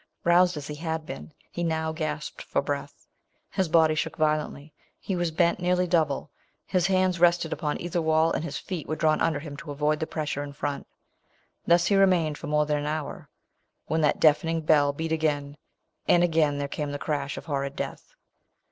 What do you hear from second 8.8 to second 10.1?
were drawn under him to avoid the